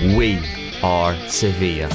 [0.00, 0.40] We
[0.82, 1.86] are Sevilla.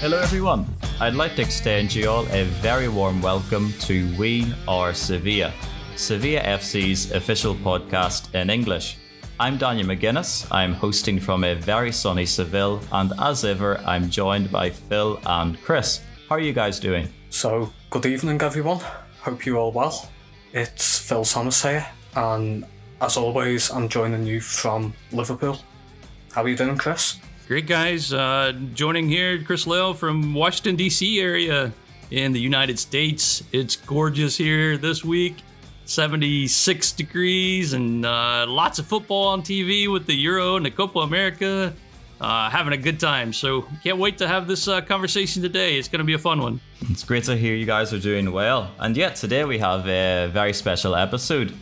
[0.00, 0.66] Hello, everyone.
[1.00, 5.50] I'd like to extend you all a very warm welcome to We Are Sevilla,
[5.96, 8.98] Sevilla FC's official podcast in English.
[9.40, 10.46] I'm Daniel McGuinness.
[10.50, 15.58] I'm hosting from a very sunny Seville, and as ever, I'm joined by Phil and
[15.62, 16.02] Chris.
[16.28, 17.08] How are you guys doing?
[17.30, 18.80] So, good evening, everyone.
[19.22, 20.06] Hope you're all well.
[20.52, 22.64] It's Phil Thomas here, and
[23.00, 25.58] as always, I'm joining you from Liverpool.
[26.32, 27.18] How are you doing, Chris?
[27.48, 31.20] Great guys, uh, joining here, Chris Lale from Washington D.C.
[31.20, 31.72] area
[32.12, 33.42] in the United States.
[33.50, 35.36] It's gorgeous here this week.
[35.86, 41.00] 76 degrees and uh, lots of football on TV with the Euro and the Copa
[41.00, 41.74] America.
[42.22, 43.32] Uh, having a good time.
[43.32, 45.76] So can't wait to have this uh, conversation today.
[45.76, 46.60] It's going to be a fun one.
[46.82, 48.70] It's great to hear you guys are doing well.
[48.78, 51.52] And yeah, today we have a very special episode.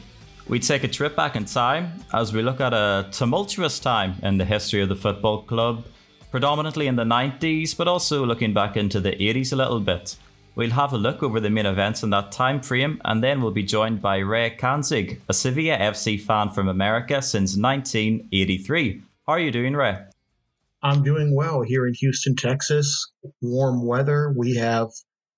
[0.49, 4.37] We take a trip back in time as we look at a tumultuous time in
[4.37, 5.87] the history of the football club,
[6.31, 10.17] predominantly in the 90s, but also looking back into the 80s a little bit.
[10.57, 13.51] We'll have a look over the main events in that time frame, and then we'll
[13.51, 19.03] be joined by Ray Kanzig, a Sevilla FC fan from America since 1983.
[19.27, 19.97] How are you doing, Ray?
[20.83, 23.13] I'm doing well here in Houston, Texas.
[23.43, 24.33] Warm weather.
[24.37, 24.89] We have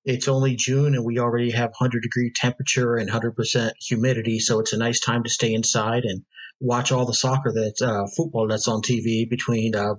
[0.04, 4.72] it's only June and we already have 100 degree temperature and 100% humidity, so it's
[4.72, 6.22] a nice time to stay inside and
[6.60, 9.94] watch all the soccer that's uh, football that's on TV between uh,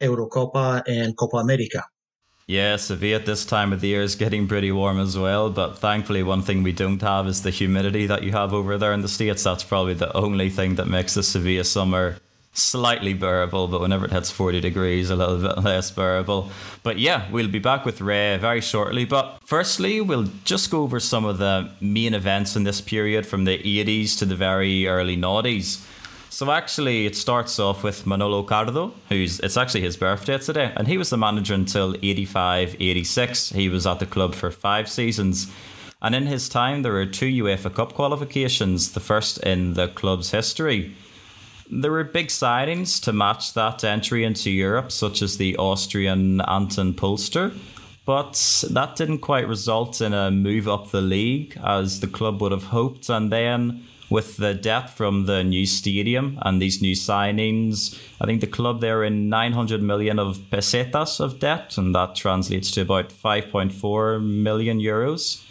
[0.00, 1.84] Eurocopa and Copa America.
[2.46, 5.78] Yeah, Sevilla at this time of the year is getting pretty warm as well, but
[5.78, 9.02] thankfully, one thing we don't have is the humidity that you have over there in
[9.02, 9.44] the States.
[9.44, 12.16] That's probably the only thing that makes the Sevilla summer
[12.58, 16.50] slightly bearable, but whenever it hits 40 degrees, a little bit less bearable.
[16.82, 19.04] But yeah, we'll be back with Ray very shortly.
[19.04, 23.44] But firstly, we'll just go over some of the main events in this period from
[23.44, 25.84] the 80s to the very early noughties.
[26.30, 30.86] So actually, it starts off with Manolo Cardo, who's it's actually his birthday today, and
[30.86, 33.50] he was the manager until 85 86.
[33.50, 35.50] He was at the club for five seasons.
[36.00, 40.30] And in his time, there were two UEFA Cup qualifications, the first in the club's
[40.30, 40.94] history.
[41.70, 46.94] There were big signings to match that entry into Europe, such as the Austrian Anton
[46.94, 47.54] Polster,
[48.06, 52.52] but that didn't quite result in a move up the league as the club would
[52.52, 53.10] have hoped.
[53.10, 58.40] And then with the debt from the new stadium and these new signings, I think
[58.40, 63.10] the club there in 900 million of pesetas of debt, and that translates to about
[63.10, 65.44] 5.4 million euros.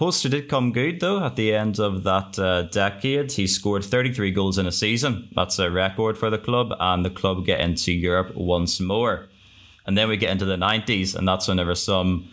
[0.00, 3.32] Polster did come good though at the end of that uh, decade.
[3.32, 5.28] He scored 33 goals in a season.
[5.36, 9.28] That's a record for the club, and the club get into Europe once more.
[9.86, 12.30] And then we get into the 90s, and that's whenever some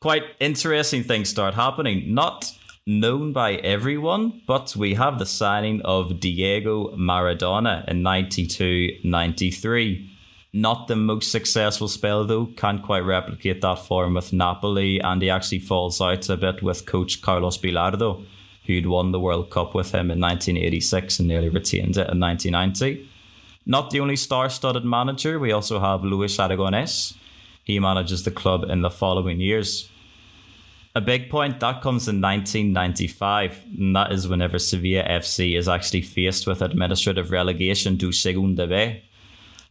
[0.00, 2.12] quite interesting things start happening.
[2.12, 2.50] Not
[2.88, 10.13] known by everyone, but we have the signing of Diego Maradona in 92 93.
[10.56, 15.28] Not the most successful spell though, can't quite replicate that form with Napoli, and he
[15.28, 18.24] actually falls out a bit with coach Carlos Bilardo,
[18.66, 23.10] who'd won the World Cup with him in 1986 and nearly retained it in 1990.
[23.66, 27.16] Not the only star studded manager, we also have Luis Aragonés.
[27.64, 29.90] He manages the club in the following years.
[30.94, 36.02] A big point that comes in 1995, and that is whenever Sevilla FC is actually
[36.02, 39.02] faced with administrative relegation to Segunda B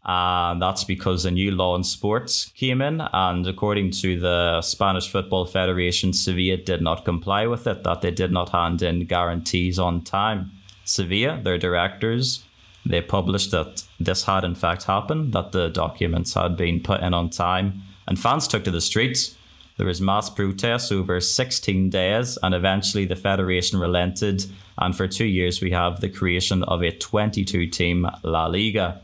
[0.05, 5.09] and that's because a new law in sports came in, and according to the Spanish
[5.09, 9.79] Football Federation, Sevilla did not comply with it, that they did not hand in guarantees
[9.79, 10.51] on time.
[10.83, 12.43] Sevilla, their directors,
[12.85, 17.13] they published that this had in fact happened, that the documents had been put in
[17.13, 19.37] on time, and fans took to the streets.
[19.77, 24.45] There was mass protests over 16 days, and eventually the Federation relented,
[24.77, 29.01] and for two years we have the creation of a 22 team La Liga.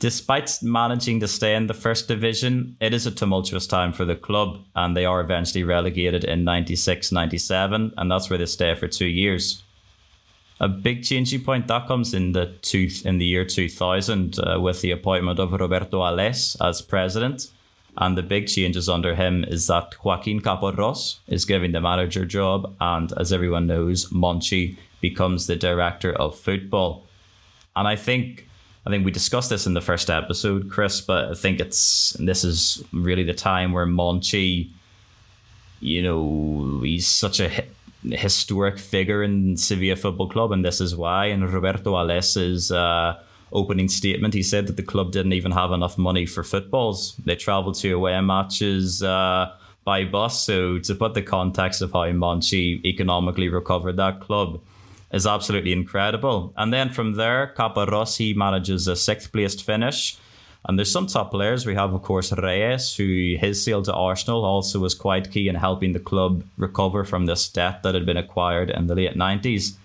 [0.00, 4.14] Despite managing to stay in the first division, it is a tumultuous time for the
[4.14, 8.86] club, and they are eventually relegated in 96 97, and that's where they stay for
[8.86, 9.64] two years.
[10.60, 14.82] A big changing point that comes in the two, in the year 2000 uh, with
[14.82, 17.50] the appointment of Roberto Ales as president.
[17.96, 22.72] And the big changes under him is that Joaquin Caparrós is given the manager job,
[22.80, 27.04] and as everyone knows, Monchi becomes the director of football.
[27.74, 28.47] And I think
[28.88, 32.42] I think we discussed this in the first episode, Chris, but I think it's this
[32.42, 34.70] is really the time where Monchi,
[35.80, 37.50] you know, he's such a
[38.02, 41.26] historic figure in Sevilla Football Club, and this is why.
[41.26, 43.20] And Roberto Ales's uh,
[43.52, 47.14] opening statement, he said that the club didn't even have enough money for footballs.
[47.26, 49.02] They travelled to away matches.
[49.02, 49.52] Uh,
[49.84, 50.42] by bus.
[50.44, 54.60] So to put the context of how Monchi economically recovered that club
[55.12, 56.52] is absolutely incredible.
[56.56, 60.18] And then from there, Caparossi manages a sixth placed finish.
[60.64, 61.64] And there's some top players.
[61.64, 65.54] We have, of course, Reyes, who his sale to Arsenal also was quite key in
[65.54, 69.76] helping the club recover from this debt that had been acquired in the late 90s.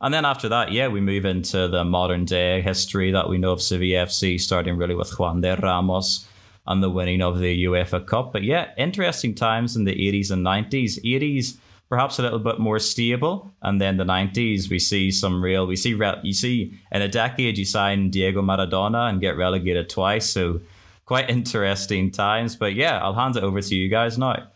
[0.00, 3.52] And then after that, yeah, we move into the modern day history that we know
[3.52, 6.26] of Sevilla FC, starting really with Juande Ramos
[6.66, 8.32] and the winning of the UEFA Cup.
[8.32, 11.02] But yeah, interesting times in the 80s and 90s.
[11.04, 11.56] 80s,
[11.92, 15.66] perhaps a little bit more stable, and then the 90s, we see some real.
[15.66, 20.30] We see you see in a decade you sign Diego Maradona and get relegated twice.
[20.30, 20.62] So
[21.04, 22.56] quite interesting times.
[22.56, 24.48] But yeah, I'll hand it over to you guys now.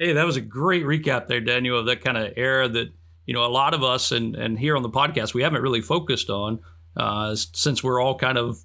[0.00, 2.88] Hey, that was a great recap there, Daniel, of that kind of era that
[3.26, 5.80] you know, a lot of us and and here on the podcast we haven't really
[5.80, 6.58] focused on
[6.96, 8.58] uh, since we're all kind of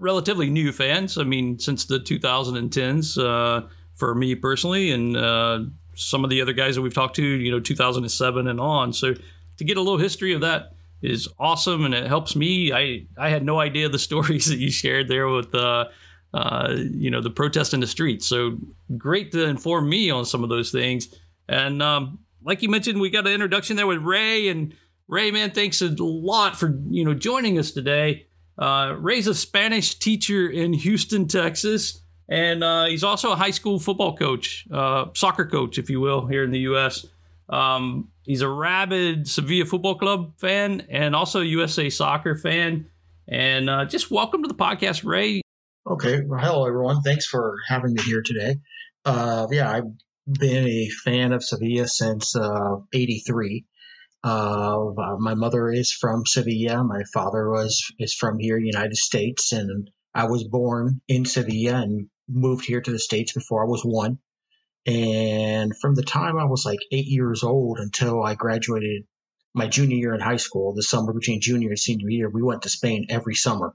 [0.00, 1.16] relatively new fans.
[1.16, 5.60] I mean, since the 2010s uh, for me personally, and uh,
[5.96, 8.92] some of the other guys that we've talked to, you know, 2007 and on.
[8.92, 9.14] So
[9.56, 12.72] to get a little history of that is awesome, and it helps me.
[12.72, 15.54] I I had no idea the stories that you shared there with.
[15.54, 15.86] Uh,
[16.34, 18.26] uh, you know the protest in the streets.
[18.26, 18.58] So
[18.98, 21.14] great to inform me on some of those things.
[21.48, 24.74] And um, like you mentioned, we got an introduction there with Ray, and
[25.08, 28.26] Ray, man, thanks a lot for you know joining us today.
[28.58, 33.78] Uh, Ray's a Spanish teacher in Houston, Texas, and uh, he's also a high school
[33.78, 37.06] football coach, uh, soccer coach, if you will, here in the U.S.
[37.48, 42.90] Um, he's a rabid Sevilla Football Club fan and also USA Soccer fan.
[43.28, 45.42] And uh, just welcome to the podcast, Ray.
[45.88, 47.02] Okay, well, hello everyone.
[47.02, 48.56] Thanks for having me here today.
[49.04, 49.92] Uh, yeah, I've
[50.26, 53.64] been a fan of Sevilla since uh, 83.
[54.24, 54.86] Uh,
[55.20, 56.82] my mother is from Sevilla.
[56.82, 62.08] My father was is from here, United States, and I was born in Sevilla and
[62.28, 64.18] moved here to the States before I was one.
[64.86, 69.04] And from the time I was like eight years old until I graduated
[69.52, 72.62] my junior year in high school, the summer between junior and senior year, we went
[72.62, 73.74] to Spain every summer.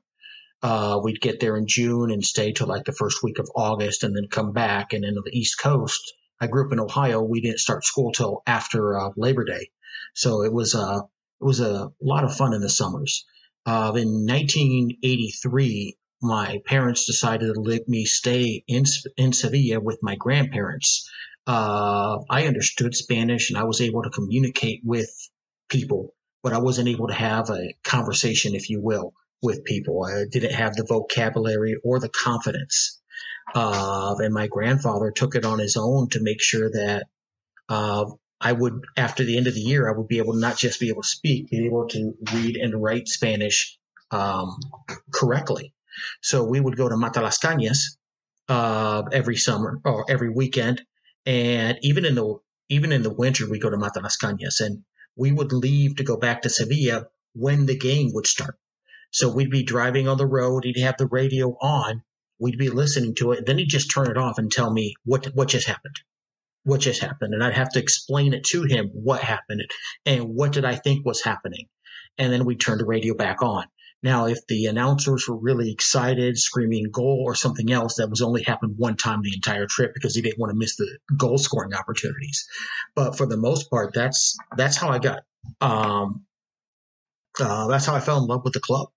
[0.63, 4.03] Uh, we'd get there in June and stay till like the first week of August
[4.03, 4.93] and then come back.
[4.93, 7.21] And then the East Coast, I grew up in Ohio.
[7.21, 9.69] We didn't start school till after uh, Labor Day,
[10.13, 13.25] so it was uh, it was a lot of fun in the summers.
[13.65, 18.85] Uh, in 1983, my parents decided to let me stay in
[19.17, 21.09] in Sevilla with my grandparents.
[21.47, 25.09] Uh, I understood Spanish and I was able to communicate with
[25.69, 26.13] people,
[26.43, 30.03] but I wasn't able to have a conversation, if you will, with people.
[30.03, 33.01] I didn't have the vocabulary or the confidence
[33.53, 37.07] uh, and my grandfather took it on his own to make sure that
[37.69, 38.05] uh,
[38.39, 40.79] I would, after the end of the year, I would be able to not just
[40.79, 43.77] be able to speak, be able to read and write Spanish
[44.11, 44.57] um,
[45.13, 45.73] correctly.
[46.21, 47.97] So we would go to Matalascañas
[48.49, 50.81] uh, every summer or every weekend,
[51.25, 52.39] and even in the
[52.69, 54.83] even in the winter we go to Matalascañas, and
[55.15, 58.57] we would leave to go back to Sevilla when the game would start.
[59.11, 62.03] So we'd be driving on the road, he'd have the radio on,
[62.39, 63.45] we'd be listening to it.
[63.45, 65.95] Then he'd just turn it off and tell me what what just happened,
[66.63, 69.61] what just happened, and I'd have to explain it to him what happened
[70.05, 71.67] and what did I think was happening,
[72.17, 73.65] and then we'd turn the radio back on.
[74.03, 78.41] Now, if the announcers were really excited, screaming goal or something else, that was only
[78.41, 81.73] happened one time the entire trip because he didn't want to miss the goal scoring
[81.73, 82.47] opportunities.
[82.95, 85.19] But for the most part, that's that's how I got.
[85.59, 86.25] Um,
[87.39, 88.89] uh, that's how I fell in love with the club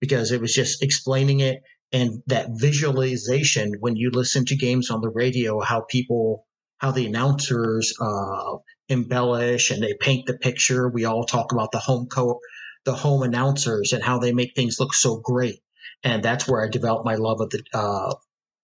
[0.00, 5.00] because it was just explaining it and that visualization when you listen to games on
[5.00, 6.46] the radio how people
[6.78, 8.56] how the announcers uh,
[8.88, 12.40] embellish and they paint the picture we all talk about the home co
[12.84, 15.60] the home announcers and how they make things look so great
[16.02, 18.14] and that's where i developed my love of the uh,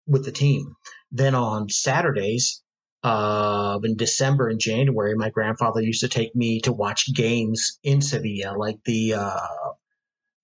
[0.06, 0.74] with the team
[1.10, 2.62] then on saturdays
[3.02, 8.00] uh, in december and january my grandfather used to take me to watch games in
[8.00, 9.40] sevilla like the uh,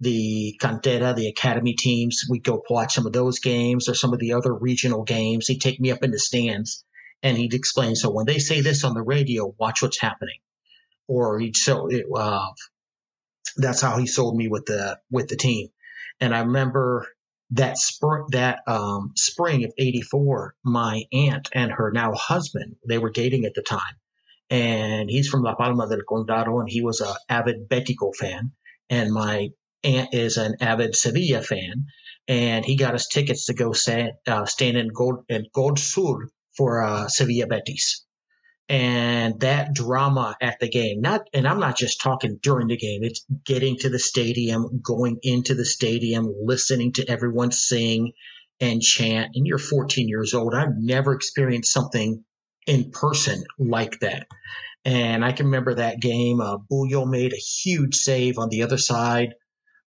[0.02, 2.24] the Cantera, the academy teams.
[2.28, 5.46] We'd go watch some of those games or some of the other regional games.
[5.46, 6.84] He'd take me up in the stands
[7.22, 7.94] and he'd explain.
[7.94, 10.38] So when they say this on the radio, watch what's happening.
[11.06, 12.04] Or he'd show it.
[12.12, 12.48] Uh,
[13.56, 15.68] that's how he sold me with the with the team.
[16.20, 17.06] And I remember
[17.50, 23.10] that spring that um, spring of '84, my aunt and her now husband they were
[23.10, 23.96] dating at the time,
[24.50, 28.52] and he's from La Palma del Condado, and he was a avid Betico fan.
[28.90, 29.50] And my
[29.84, 31.86] aunt is an avid Sevilla fan,
[32.28, 36.28] and he got us tickets to go stand, uh, stand in Gol in Gol Sur
[36.56, 38.04] for uh, Sevilla Betis.
[38.68, 43.02] And that drama at the game, not and I'm not just talking during the game,
[43.02, 48.12] it's getting to the stadium, going into the stadium, listening to everyone sing
[48.60, 49.32] and chant.
[49.34, 50.54] And you're 14 years old.
[50.54, 52.24] I've never experienced something
[52.66, 54.26] in person like that.
[54.84, 56.40] And I can remember that game.
[56.40, 59.34] Uh, Buyo made a huge save on the other side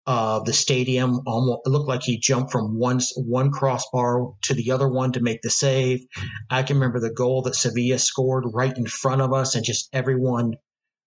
[0.08, 1.22] of the stadium.
[1.26, 5.22] Almost it looked like he jumped from one one crossbar to the other one to
[5.22, 6.06] make the save.
[6.50, 9.90] I can remember the goal that Sevilla scored right in front of us, and just
[9.94, 10.54] everyone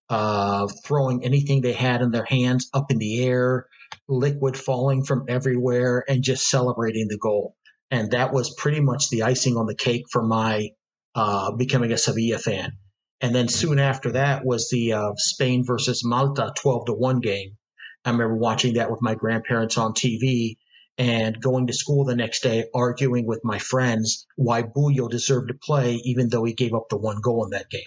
[0.09, 3.67] uh, throwing anything they had in their hands up in the air,
[4.09, 7.55] liquid falling from everywhere, and just celebrating the goal.
[7.90, 10.71] And that was pretty much the icing on the cake for my
[11.14, 12.73] uh, becoming a Sevilla fan.
[13.21, 17.57] And then soon after that was the uh, Spain versus Malta 12 to 1 game.
[18.05, 20.57] I remember watching that with my grandparents on TV
[20.97, 25.55] and going to school the next day arguing with my friends why Buyo deserved to
[25.55, 27.83] play even though he gave up the one goal in that game.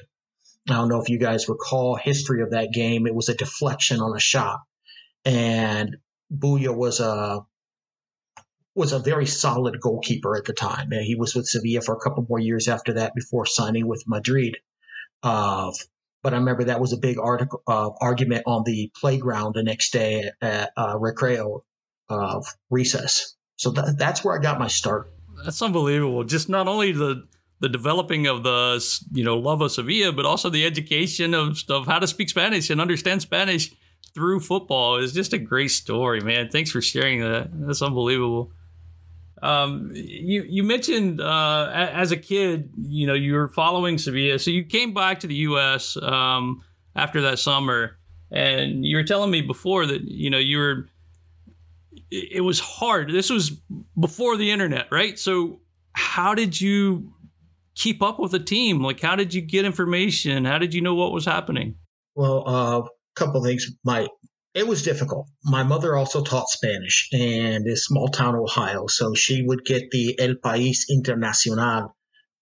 [0.70, 3.08] I don't know if you guys recall history of that game.
[3.08, 4.60] It was a deflection on a shot,
[5.25, 5.98] and
[6.32, 7.41] Buyo was a
[8.75, 10.91] was a very solid goalkeeper at the time.
[10.91, 14.03] And he was with Sevilla for a couple more years after that before signing with
[14.08, 14.58] Madrid.
[15.24, 15.72] Uh,
[16.24, 19.92] but I remember that was a big article, uh, argument on the playground the next
[19.92, 21.62] day at uh, Recreo
[22.10, 23.36] of recess.
[23.56, 25.12] So th- that's where I got my start.
[25.44, 26.24] That's unbelievable.
[26.24, 27.28] Just not only the
[27.60, 31.86] the developing of the you know love of Sevilla, but also the education of, of
[31.86, 33.72] how to speak Spanish and understand Spanish
[34.13, 36.50] through football is just a great story, man.
[36.50, 37.50] Thanks for sharing that.
[37.54, 38.51] That's unbelievable.
[39.41, 44.51] Um, you you mentioned uh, as a kid, you know, you were following Sevilla, so
[44.51, 45.98] you came back to the U.S.
[45.98, 46.63] Um,
[46.95, 47.98] after that summer,
[48.31, 50.88] and you were telling me before that you know you were.
[52.12, 53.10] It was hard.
[53.10, 53.51] This was
[53.98, 55.17] before the internet, right?
[55.17, 55.62] So,
[55.93, 57.13] how did you
[57.74, 58.81] keep up with the team?
[58.81, 60.43] Like, how did you get information?
[60.43, 61.75] How did you know what was happening?
[62.15, 63.65] Well, a uh, couple things.
[63.86, 64.07] My
[64.53, 65.27] it was difficult.
[65.43, 70.20] My mother also taught Spanish in a small town, Ohio, so she would get the
[70.20, 71.91] El País Internacional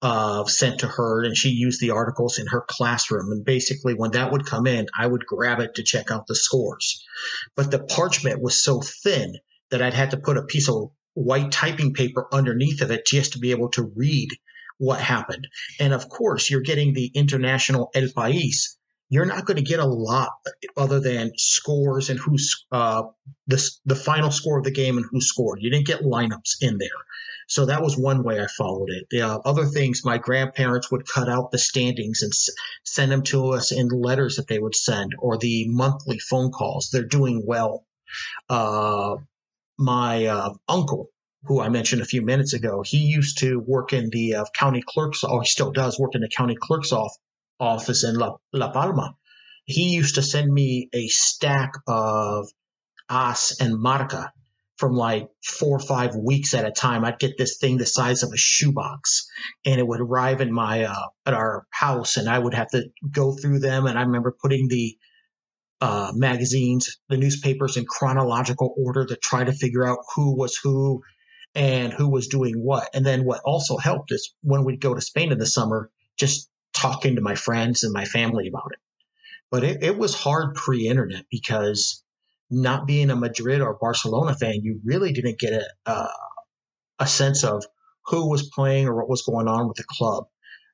[0.01, 3.31] uh, sent to her, and she used the articles in her classroom.
[3.31, 6.35] And basically, when that would come in, I would grab it to check out the
[6.35, 7.05] scores.
[7.55, 9.35] But the parchment was so thin
[9.71, 13.33] that I'd had to put a piece of white typing paper underneath of it just
[13.33, 14.29] to be able to read
[14.77, 15.47] what happened.
[15.79, 18.77] And of course, you're getting the international El País.
[19.09, 20.31] You're not going to get a lot
[20.77, 23.03] other than scores and who's uh,
[23.47, 25.59] the the final score of the game and who scored.
[25.61, 26.89] You didn't get lineups in there,
[27.47, 29.07] so that was one way I followed it.
[29.09, 32.49] The uh, other things, my grandparents would cut out the standings and s-
[32.83, 36.89] send them to us in letters that they would send or the monthly phone calls.
[36.91, 37.85] They're doing well.
[38.47, 39.15] Uh,
[39.77, 41.09] my uh, uncle
[41.45, 44.83] who I mentioned a few minutes ago, he used to work in the uh, county
[44.85, 47.15] clerk's, or he still does work in the county clerk's off,
[47.59, 49.15] office in La, La Palma.
[49.65, 52.47] He used to send me a stack of
[53.09, 54.31] AS and Marca
[54.77, 57.03] from like four or five weeks at a time.
[57.03, 59.27] I'd get this thing the size of a shoebox,
[59.65, 62.85] and it would arrive in my uh, at our house, and I would have to
[63.11, 63.85] go through them.
[63.85, 64.97] And I remember putting the
[65.81, 71.01] uh, magazines, the newspapers in chronological order to try to figure out who was who
[71.55, 72.89] and who was doing what.
[72.93, 76.49] And then what also helped is when we'd go to Spain in the summer, just
[76.73, 78.79] talking to my friends and my family about it.
[79.51, 82.03] But it, it was hard pre internet because
[82.49, 86.07] not being a Madrid or Barcelona fan, you really didn't get a,
[86.99, 87.63] a sense of
[88.05, 90.25] who was playing or what was going on with the club.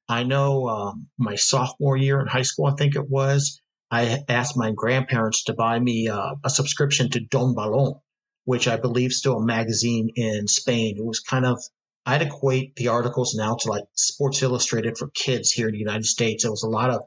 [0.08, 3.60] I know um, my sophomore year in high school, I think it was,
[3.90, 8.00] I asked my grandparents to buy me uh, a subscription to Don Balon,
[8.44, 10.98] which I believe still a magazine in Spain.
[10.98, 11.60] It was kind of
[12.06, 16.06] I'd equate the articles now to like Sports Illustrated for kids here in the United
[16.06, 16.46] States.
[16.46, 17.02] It was a lot of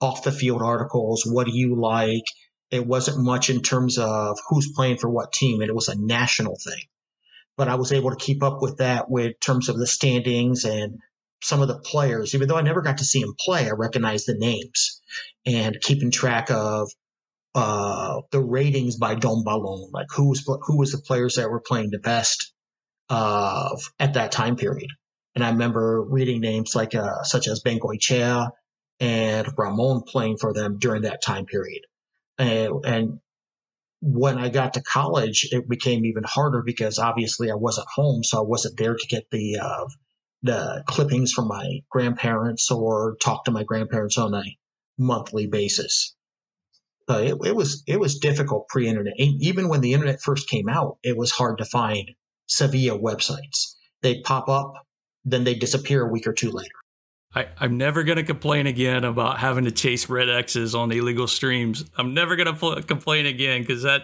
[0.00, 1.24] off the field articles.
[1.26, 2.24] What do you like?
[2.70, 6.00] It wasn't much in terms of who's playing for what team, and it was a
[6.00, 6.84] national thing.
[7.56, 10.98] But I was able to keep up with that with terms of the standings and
[11.42, 12.34] some of the players.
[12.34, 15.02] Even though I never got to see them play, I recognized the names
[15.44, 16.90] and keeping track of
[17.54, 21.60] uh, the ratings by Don Balon, like who was who was the players that were
[21.60, 22.54] playing the best
[23.10, 24.88] uh, at that time period.
[25.34, 28.50] And I remember reading names like uh, such as Bengoechea
[29.00, 31.82] and Ramon playing for them during that time period.
[32.38, 33.20] And, and
[34.00, 38.38] when I got to college, it became even harder because obviously I wasn't home, so
[38.38, 39.86] I wasn't there to get the uh,
[40.42, 44.42] the clippings from my grandparents or talk to my grandparents on a
[44.98, 46.14] monthly basis.
[47.08, 49.14] It, it was it was difficult pre-internet.
[49.18, 52.10] Even when the internet first came out, it was hard to find
[52.50, 53.74] Sevilla websites.
[54.02, 54.74] They'd pop up,
[55.24, 56.70] then they'd disappear a week or two later.
[57.32, 61.28] I, am never going to complain again about having to chase red X's on illegal
[61.28, 61.84] streams.
[61.96, 64.02] I'm never going to pl- complain again because that,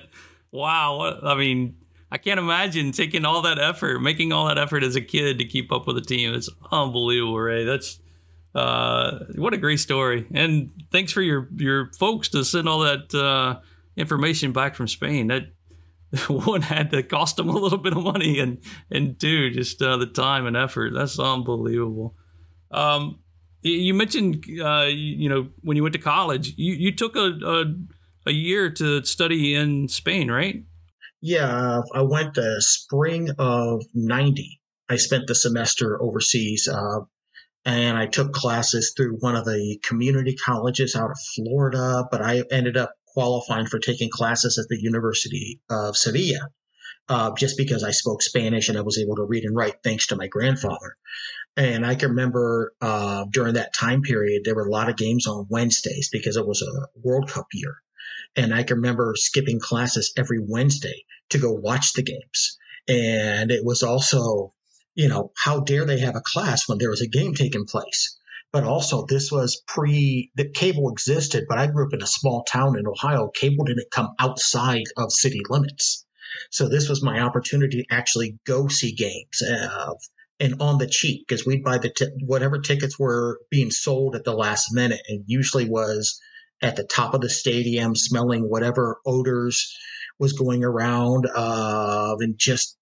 [0.52, 1.76] wow, I mean,
[2.12, 5.44] I can't imagine taking all that effort, making all that effort as a kid to
[5.44, 6.34] keep up with a team.
[6.34, 7.64] It's unbelievable, Ray.
[7.64, 7.98] That's
[8.54, 10.24] Uh, what a great story!
[10.32, 13.60] And thanks for your your folks to send all that uh,
[13.96, 15.26] information back from Spain.
[15.26, 15.48] That
[16.28, 18.58] one had to cost them a little bit of money, and
[18.90, 20.92] and two, just uh, the time and effort.
[20.94, 22.14] That's unbelievable.
[22.70, 23.20] Um,
[23.62, 27.64] you mentioned, uh, you know, when you went to college, you, you took a, a,
[28.26, 30.62] a year to study in Spain, right?
[31.20, 34.60] Yeah, I went the spring of '90.
[34.88, 37.00] I spent the semester overseas, uh,
[37.64, 42.04] and I took classes through one of the community colleges out of Florida.
[42.10, 46.50] But I ended up qualifying for taking classes at the University of Sevilla,
[47.08, 50.08] uh, just because I spoke Spanish and I was able to read and write thanks
[50.08, 50.96] to my grandfather.
[51.56, 55.26] And I can remember uh, during that time period, there were a lot of games
[55.26, 57.76] on Wednesdays because it was a World Cup year.
[58.36, 62.58] And I can remember skipping classes every Wednesday to go watch the games.
[62.86, 64.52] And it was also,
[64.94, 68.18] you know, how dare they have a class when there was a game taking place?
[68.52, 72.44] But also, this was pre the cable existed, but I grew up in a small
[72.44, 73.28] town in Ohio.
[73.28, 76.06] Cable didn't come outside of city limits.
[76.50, 79.42] So this was my opportunity to actually go see games.
[79.42, 79.94] Uh,
[80.38, 84.24] and on the cheap because we'd buy the t- whatever tickets were being sold at
[84.24, 86.20] the last minute and usually was
[86.62, 89.74] at the top of the stadium smelling whatever odors
[90.18, 92.76] was going around uh, and just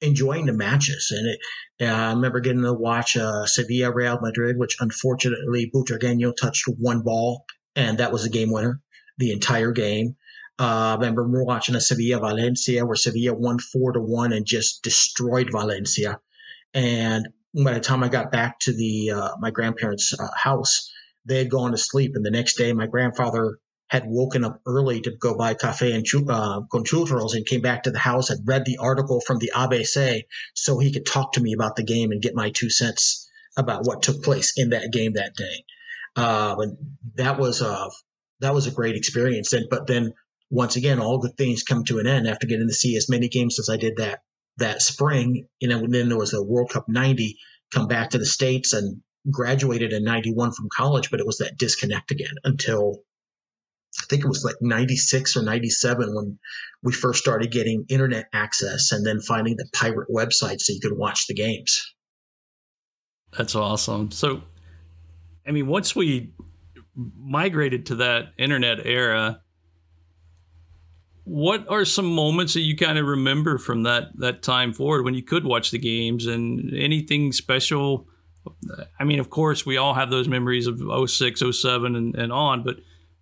[0.00, 1.12] enjoying the matches.
[1.16, 6.34] And it, uh, I remember getting to watch uh, Sevilla Real Madrid which unfortunately Butragueño
[6.36, 7.44] touched one ball
[7.76, 8.80] and that was the game winner
[9.18, 10.16] the entire game.
[10.58, 14.82] Uh, I remember watching a Sevilla Valencia where Sevilla won four to one and just
[14.82, 16.20] destroyed Valencia.
[16.74, 20.90] And by the time I got back to the uh, my grandparents' uh, house,
[21.24, 22.12] they had gone to sleep.
[22.14, 23.58] And the next day, my grandfather
[23.90, 27.82] had woken up early to go buy cafe and uh, con churros and came back
[27.82, 30.22] to the house, had read the article from the ABC
[30.54, 33.28] so he could talk to me about the game and get my two cents
[33.58, 35.64] about what took place in that game that day.
[36.14, 36.76] Uh, and
[37.16, 37.90] that was a
[38.38, 39.52] that was a great experience.
[39.52, 40.12] And but then
[40.50, 43.28] once again, all good things come to an end after getting to see as many
[43.28, 44.20] games as I did that
[44.58, 47.38] that spring, you know, then there was a World Cup 90,
[47.74, 51.58] come back to the States and graduated in 91 from college, but it was that
[51.58, 53.02] disconnect again until
[54.10, 56.38] think it was like 96 or 97 when
[56.82, 60.98] we first started getting internet access and then finding the pirate website so you could
[60.98, 61.94] watch the games.
[63.36, 64.10] That's awesome.
[64.10, 64.42] So,
[65.46, 66.32] I mean, once we
[66.94, 69.40] migrated to that internet era,
[71.24, 75.14] what are some moments that you kind of remember from that that time forward when
[75.14, 78.08] you could watch the games and anything special
[78.98, 82.64] i mean of course we all have those memories of 06 07 and, and on
[82.64, 82.78] but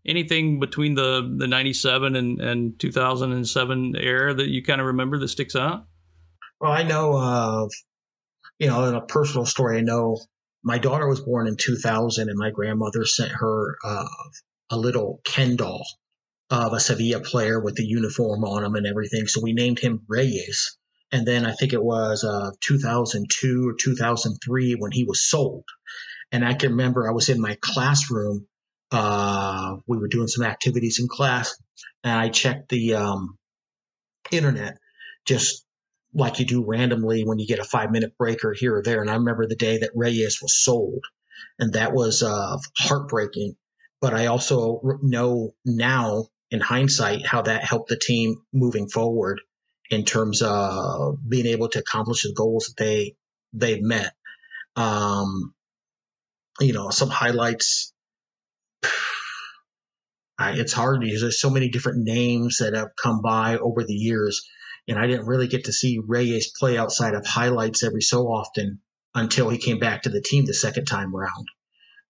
[0.09, 5.29] anything between the the 97 and, and 2007 era that you kind of remember that
[5.29, 5.87] sticks out
[6.61, 7.71] well i know of
[8.59, 10.18] you know in a personal story i know
[10.64, 14.05] my daughter was born in 2000 and my grandmother sent her uh,
[14.71, 15.85] a little ken doll
[16.51, 19.27] of a Sevilla player with the uniform on him and everything.
[19.27, 20.77] So we named him Reyes.
[21.12, 25.64] And then I think it was uh, 2002 or 2003 when he was sold.
[26.33, 28.47] And I can remember I was in my classroom.
[28.90, 31.61] Uh, we were doing some activities in class,
[32.03, 33.38] and I checked the um,
[34.31, 34.79] internet
[35.27, 35.64] just
[36.14, 39.03] like you do randomly when you get a five minute break or here or there.
[39.03, 41.05] And I remember the day that Reyes was sold,
[41.59, 43.57] and that was uh, heartbreaking.
[44.01, 49.40] But I also know now in hindsight how that helped the team moving forward
[49.90, 53.16] in terms of being able to accomplish the goals that they
[53.53, 54.12] they've met.
[54.77, 55.55] Um,
[56.61, 57.92] you know, some highlights.
[60.38, 63.94] I, it's hard because there's so many different names that have come by over the
[63.94, 64.42] years,
[64.87, 68.81] and I didn't really get to see Reyes play outside of highlights every so often
[69.14, 71.46] until he came back to the team the second time around.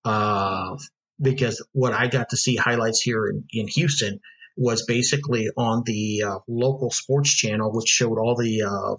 [0.05, 0.77] Uh,
[1.21, 4.21] because what I got to see highlights here in, in Houston
[4.57, 8.97] was basically on the uh, local sports channel, which showed all the uh,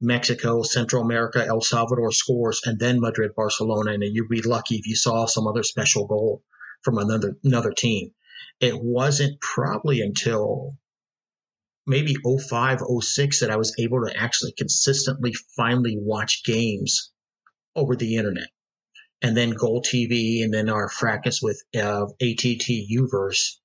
[0.00, 3.92] Mexico, Central America, El Salvador scores, and then Madrid, Barcelona.
[3.92, 6.42] And you'd be lucky if you saw some other special goal
[6.82, 8.10] from another another team.
[8.60, 10.76] It wasn't probably until
[11.86, 17.12] maybe 05, 06 that I was able to actually consistently finally watch games
[17.74, 18.48] over the internet
[19.22, 23.56] and then Goal TV, and then our fracas with uh, ATT Uverse.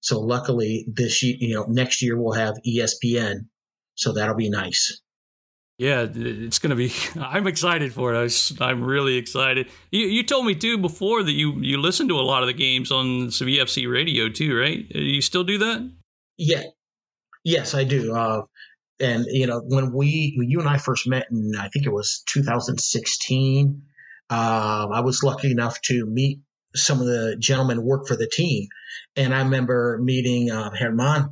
[0.00, 3.48] So luckily, this year, you know, next year we'll have ESPN,
[3.94, 5.01] so that'll be nice.
[5.82, 6.92] Yeah, it's going to be.
[7.20, 8.52] I'm excited for it.
[8.60, 9.68] I, am really excited.
[9.90, 12.52] You, you told me too before that you you listen to a lot of the
[12.52, 14.86] games on SFC radio too, right?
[14.90, 15.90] You still do that?
[16.38, 16.62] Yeah,
[17.44, 18.14] yes, I do.
[18.14, 18.42] Uh,
[19.00, 21.92] and you know, when we when you and I first met in I think it
[21.92, 23.82] was 2016
[24.32, 26.40] uh, I was lucky enough to meet
[26.74, 28.68] some of the gentlemen who work for the team,
[29.14, 31.30] and I remember meeting uh, Herman,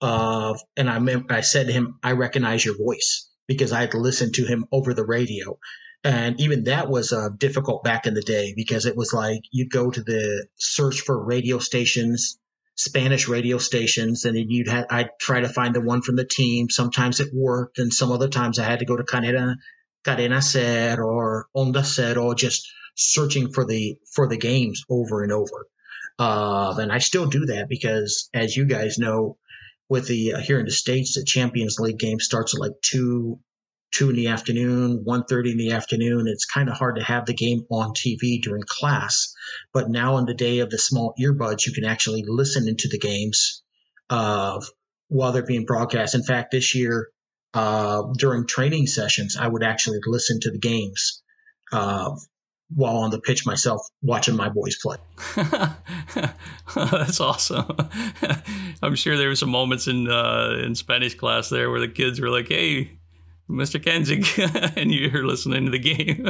[0.00, 3.94] uh, and I remember I said to him, "I recognize your voice." Because I had
[3.94, 5.58] listened to him over the radio,
[6.04, 9.70] and even that was uh, difficult back in the day because it was like you'd
[9.70, 12.38] go to the search for radio stations,
[12.76, 16.24] Spanish radio stations, and then you'd have, I'd try to find the one from the
[16.24, 16.70] team.
[16.70, 19.56] Sometimes it worked, and some other times I had to go to Cadena,
[20.04, 25.32] Cadena Ser or Onda Cero or just searching for the for the games over and
[25.32, 25.66] over.
[26.18, 29.36] Uh, and I still do that because, as you guys know,
[29.90, 33.40] with the uh, here in the states, the Champions League game starts at like two
[33.92, 36.28] two in the afternoon, 1.30 in the afternoon.
[36.28, 39.34] It's kind of hard to have the game on TV during class.
[39.72, 43.00] But now in the day of the small earbuds, you can actually listen into the
[43.00, 43.64] games
[44.08, 44.60] uh,
[45.08, 46.14] while they're being broadcast.
[46.14, 47.08] In fact, this year,
[47.52, 51.20] uh, during training sessions, I would actually listen to the games
[51.72, 52.12] uh,
[52.74, 54.96] while on the pitch myself, watching my boys play.
[56.74, 57.76] That's awesome.
[58.82, 62.20] I'm sure there were some moments in uh, in Spanish class there where the kids
[62.20, 62.98] were like, "Hey,
[63.50, 63.82] Mr.
[63.82, 64.24] Kensing,
[64.76, 66.26] and you're listening to the game.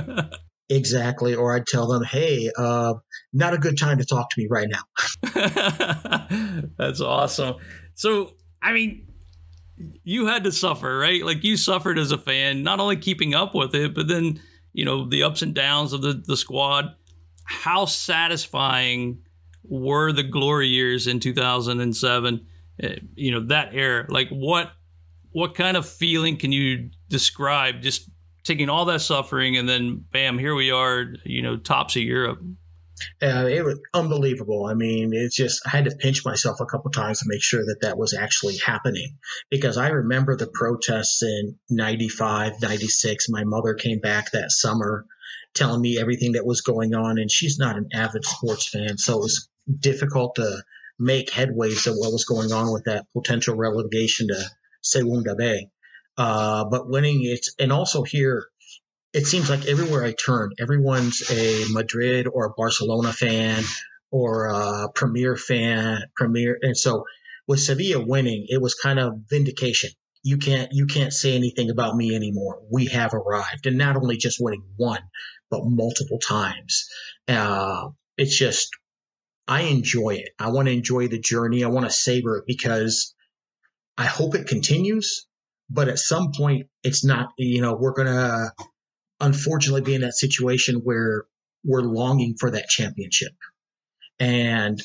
[0.68, 1.35] exactly.
[1.35, 2.94] Or I'd tell them, hey, uh,
[3.33, 6.66] not a good time to talk to me right now.
[6.79, 7.57] That's awesome.
[7.94, 9.07] So, I mean,
[10.05, 11.24] you had to suffer, right?
[11.24, 14.40] Like you suffered as a fan, not only keeping up with it, but then,
[14.72, 16.94] you know, the ups and downs of the, the squad.
[17.44, 19.22] How satisfying
[19.64, 22.46] were the glory years in 2007?
[22.83, 24.06] Uh, you know, that era.
[24.09, 24.72] Like, what
[25.33, 28.09] what kind of feeling can you describe just
[28.42, 32.40] taking all that suffering and then bam here we are you know tops of europe
[33.22, 34.66] uh, it was unbelievable.
[34.66, 37.64] I mean, it's just, I had to pinch myself a couple times to make sure
[37.64, 39.18] that that was actually happening
[39.50, 43.28] because I remember the protests in 95, 96.
[43.28, 45.06] My mother came back that summer
[45.54, 48.98] telling me everything that was going on, and she's not an avid sports fan.
[48.98, 50.62] So it was difficult to
[50.98, 54.44] make headways of what was going on with that potential relegation to
[54.82, 55.68] Segunda B.
[56.16, 58.46] Uh, but winning it, and also here,
[59.12, 63.64] it seems like everywhere I turn, everyone's a Madrid or a Barcelona fan
[64.11, 67.05] or a Premier fan, Premier, and so
[67.46, 69.90] with Sevilla winning, it was kind of vindication.
[70.23, 72.61] You can't you can't say anything about me anymore.
[72.70, 75.03] We have arrived, and not only just winning one,
[75.51, 76.88] but multiple times.
[77.27, 78.68] Uh, it's just
[79.49, 80.31] I enjoy it.
[80.38, 81.64] I want to enjoy the journey.
[81.64, 83.14] I want to savor it because
[83.99, 85.27] I hope it continues,
[85.68, 88.53] but at some point, it's not, you know, we're to
[89.20, 91.24] unfortunately be in that situation where
[91.64, 93.33] we're longing for that championship.
[94.18, 94.83] And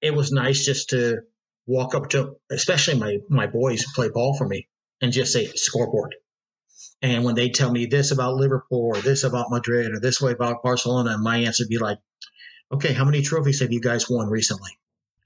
[0.00, 1.20] it was nice just to
[1.66, 4.68] walk up to, especially my, my boys play ball for me,
[5.00, 6.14] and just say scoreboard.
[7.02, 10.32] And when they tell me this about Liverpool or this about Madrid or this way
[10.32, 11.98] about Barcelona, my answer would be like,
[12.72, 14.70] okay, how many trophies have you guys won recently?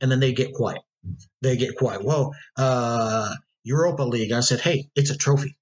[0.00, 0.82] And then they get quiet
[1.42, 2.04] they get quiet.
[2.04, 4.32] Well, uh, Europa League.
[4.32, 5.56] I said, hey, it's a trophy.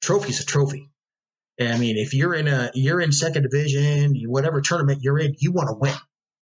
[0.00, 0.90] Trophy's a trophy.
[1.58, 5.52] I mean, if you're in a you're in second division, whatever tournament you're in, you
[5.52, 5.94] want to win,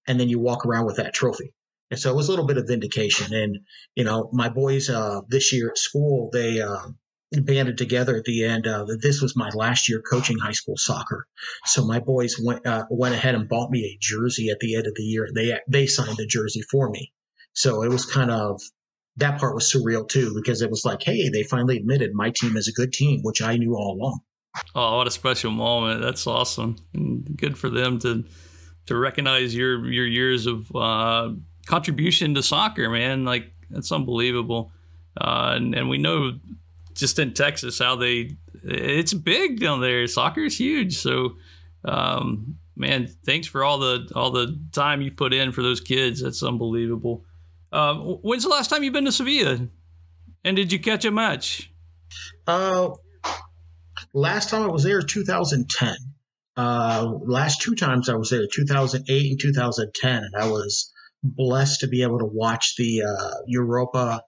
[0.08, 1.54] and then you walk around with that trophy.
[1.92, 3.34] And so it was a little bit of vindication.
[3.34, 3.60] And
[3.96, 6.88] you know, my boys uh, this year at school, they uh,
[7.32, 8.66] banded together at the end.
[8.66, 11.28] Uh, this was my last year coaching high school soccer,
[11.66, 14.88] so my boys went uh, went ahead and bought me a jersey at the end
[14.88, 15.28] of the year.
[15.34, 17.14] They they signed the jersey for me.
[17.54, 18.62] So it was kind of
[19.18, 22.58] that part was surreal too because it was like, hey, they finally admitted my team
[22.58, 24.22] is a good team, which I knew all along.
[24.76, 26.02] Oh, what a special moment!
[26.02, 26.78] That's awesome.
[26.94, 28.24] And good for them to
[28.86, 31.32] to recognize your your years of uh,
[31.66, 33.26] contribution to soccer, man.
[33.26, 34.72] Like that's unbelievable.
[35.20, 36.40] Uh, and, and we know
[36.94, 38.32] just in Texas how they
[38.64, 40.06] it's big down there.
[40.08, 40.98] Soccer is huge.
[40.98, 41.36] So,
[41.86, 46.22] um, man, thanks for all the all the time you put in for those kids.
[46.22, 47.26] That's unbelievable.
[47.72, 49.68] Uh, when's the last time you've been to Sevilla?
[50.46, 51.72] And did you catch a match?
[52.46, 52.90] Uh,
[54.14, 55.96] last time I was there, 2010.
[56.56, 60.92] Uh, last two times I was there, 2008 and 2010, and I was
[61.24, 64.22] blessed to be able to watch the uh, Europa,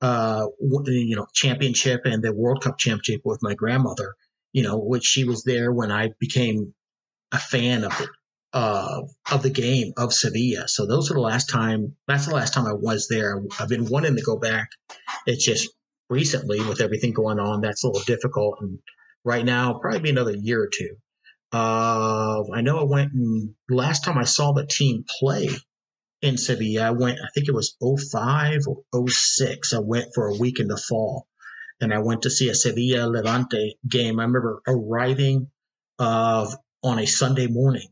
[0.00, 4.14] uh, you know, championship and the World Cup championship with my grandmother.
[4.52, 6.74] You know, which she was there when I became
[7.32, 8.10] a fan of it
[8.52, 10.68] uh, of the game of Sevilla.
[10.68, 11.96] So those are the last time.
[12.06, 13.42] That's the last time I was there.
[13.58, 14.68] I've been wanting to go back.
[15.26, 15.70] It's just
[16.10, 18.58] recently with everything going on, that's a little difficult.
[18.60, 18.78] And
[19.24, 20.96] right now, probably be another year or two.
[21.52, 25.48] Uh, I know I went and last time I saw the team play
[26.22, 27.18] in Sevilla, I went.
[27.18, 29.72] I think it was 05 or 06.
[29.74, 31.26] I went for a week in the fall,
[31.80, 34.20] and I went to see a Sevilla Levante game.
[34.20, 35.50] I remember arriving
[35.98, 37.88] of on a Sunday morning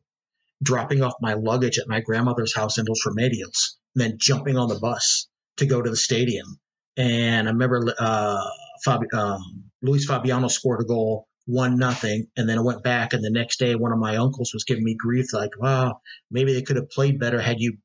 [0.62, 4.69] dropping off my luggage at my grandmother's house in Los Remedios, and then jumping on
[4.69, 6.59] the bus to go to the stadium.
[6.97, 8.45] And I remember uh,
[8.87, 13.12] Fabi- um, Luis Fabiano scored a goal, one nothing, and then I went back.
[13.12, 16.53] And the next day, one of my uncles was giving me grief, like, "Wow, maybe
[16.53, 17.79] they could have played better had you."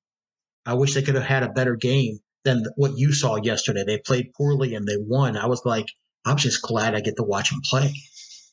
[0.66, 3.84] I wish they could have had a better game than what you saw yesterday.
[3.86, 5.38] They played poorly and they won.
[5.38, 5.88] I was like,
[6.26, 7.94] I'm just glad I get to watch them play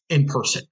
[0.08, 0.62] in person.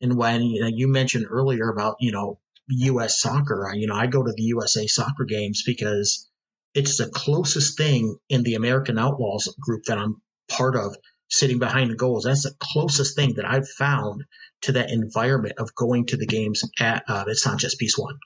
[0.00, 3.20] And when you, know, you mentioned earlier about you know U.S.
[3.20, 6.28] soccer, you know I go to the USA soccer games because
[6.74, 10.96] it's the closest thing in the American Outlaws group that I'm part of,
[11.32, 12.24] sitting behind the goals.
[12.24, 14.24] That's the closest thing that I've found
[14.62, 18.18] to that environment of going to the games at uh, at Sanchez one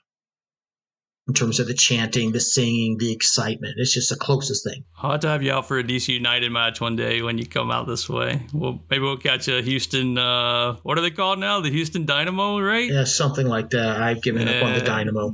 [1.27, 3.73] in terms of the chanting, the singing, the excitement.
[3.77, 4.85] It's just the closest thing.
[5.01, 7.45] I'll have to have you out for a DC United match one day when you
[7.45, 8.43] come out this way.
[8.53, 10.17] Well, maybe we'll catch a Houston.
[10.17, 11.59] Uh, what are they called now?
[11.59, 12.89] The Houston Dynamo, right?
[12.89, 14.01] Yeah, something like that.
[14.01, 15.33] I've given up on the Dynamo.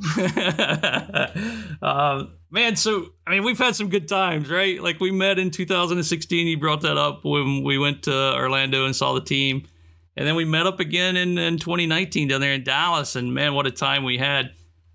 [1.81, 4.81] uh, man, so I mean, we've had some good times, right?
[4.81, 6.47] Like we met in 2016.
[6.47, 9.67] You brought that up when we went to Orlando and saw the team,
[10.15, 13.17] and then we met up again in, in 2019 down there in Dallas.
[13.17, 14.51] And man, what a time we had!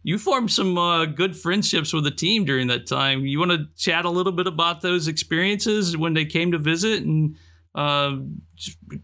[0.08, 3.26] you formed some uh, good friendships with the team during that time.
[3.26, 7.02] You want to chat a little bit about those experiences when they came to visit
[7.02, 7.36] and
[7.74, 8.16] uh,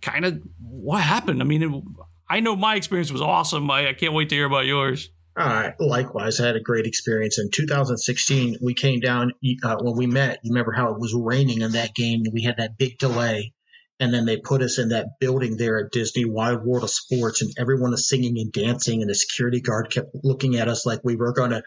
[0.00, 1.42] kind of what happened?
[1.42, 1.82] I mean, it,
[2.28, 3.70] I know my experience was awesome.
[3.70, 5.10] I, I can't wait to hear about yours.
[5.36, 5.74] Right.
[5.80, 7.38] Likewise, I had a great experience.
[7.38, 9.32] In 2016, we came down
[9.64, 10.38] uh, when we met.
[10.44, 12.22] You remember how it was raining in that game?
[12.24, 13.52] And we had that big delay
[14.00, 17.42] and then they put us in that building there at Disney Wide World of Sports,
[17.42, 21.00] and everyone was singing and dancing, and the security guard kept looking at us like
[21.04, 21.62] we were gonna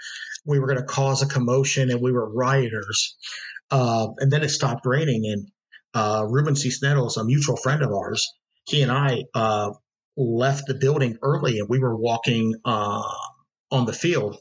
[0.45, 3.15] we were gonna cause a commotion and we were rioters.
[3.71, 5.47] Uh, and then it stopped raining, and
[5.93, 8.29] uh, Ruben Cisneros, a mutual friend of ours,
[8.65, 9.71] he and I uh,
[10.17, 13.03] left the building early, and we were walking uh,
[13.71, 14.37] on the field,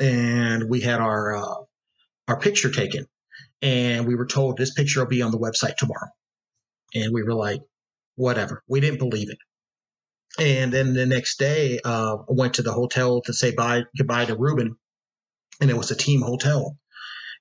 [0.00, 1.54] and we had our uh,
[2.28, 3.06] our picture taken,
[3.62, 6.10] and we were told this picture will be on the website tomorrow.
[6.94, 7.60] And we were like,
[8.14, 8.62] whatever.
[8.68, 9.38] We didn't believe it.
[10.38, 14.24] And then the next day, uh, I went to the hotel to say bye goodbye
[14.26, 14.76] to Ruben,
[15.60, 16.76] and it was a team hotel.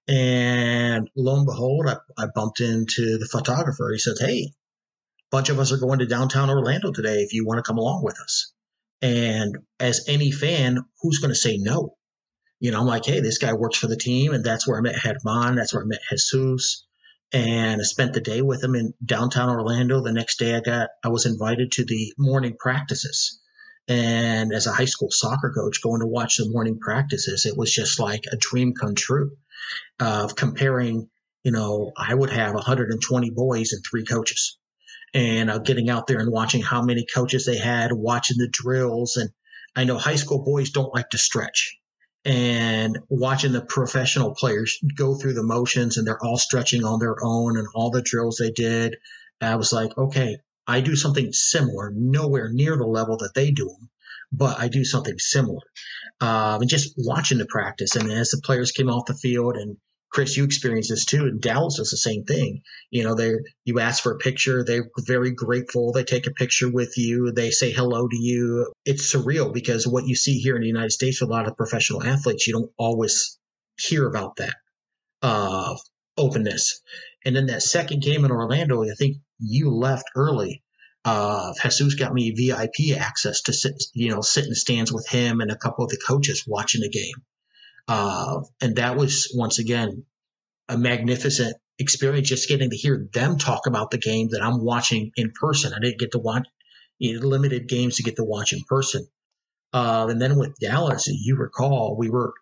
[0.07, 3.91] And lo and behold, I, I bumped into the photographer.
[3.91, 4.51] He says, "Hey, a
[5.31, 7.23] bunch of us are going to downtown Orlando today.
[7.23, 8.53] If you want to come along with us."
[9.03, 11.95] And as any fan, who's going to say no?
[12.59, 14.81] You know, I'm like, "Hey, this guy works for the team, and that's where I
[14.81, 15.55] met Herman.
[15.55, 16.85] That's where I met Jesus."
[17.33, 20.01] and I spent the day with him in downtown Orlando.
[20.01, 23.41] The next day, I got I was invited to the morning practices,
[23.87, 27.73] and as a high school soccer coach, going to watch the morning practices, it was
[27.73, 29.31] just like a dream come true.
[29.99, 31.09] Of comparing,
[31.43, 34.57] you know, I would have 120 boys and three coaches,
[35.13, 39.17] and uh, getting out there and watching how many coaches they had, watching the drills,
[39.17, 39.29] and
[39.75, 41.77] I know high school boys don't like to stretch
[42.25, 47.17] and watching the professional players go through the motions and they're all stretching on their
[47.21, 48.95] own and all the drills they did.
[49.41, 53.75] I was like, okay, I do something similar, nowhere near the level that they do
[54.33, 55.61] but I do something similar.
[56.19, 57.95] Um, and just watching the practice.
[57.95, 59.77] And as the players came off the field and
[60.13, 61.23] Chris, you experience this too.
[61.23, 62.61] And Dallas does the same thing.
[62.91, 63.33] You know, they
[63.65, 65.91] you ask for a picture, they're very grateful.
[65.91, 68.71] They take a picture with you, they say hello to you.
[68.85, 71.57] It's surreal because what you see here in the United States with a lot of
[71.57, 73.39] professional athletes, you don't always
[73.75, 74.53] hear about that
[75.23, 75.75] uh,
[76.15, 76.81] openness.
[77.25, 80.61] And then that second game in Orlando, I think you left early.
[81.03, 85.07] Uh, Jesus got me VIP access to sit, you know, sit in the stands with
[85.07, 87.15] him and a couple of the coaches watching the game.
[87.87, 90.05] Uh, and that was once again
[90.69, 95.11] a magnificent experience just getting to hear them talk about the game that I'm watching
[95.15, 95.73] in person.
[95.73, 96.47] I didn't get to watch
[96.99, 99.07] you know, limited games to get to watch in person.
[99.73, 102.33] Uh, and then with Dallas, you recall, we were